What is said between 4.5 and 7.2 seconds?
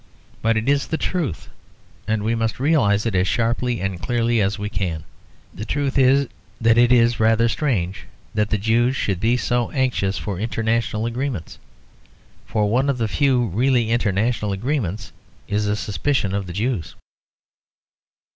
we can. The truth is that it is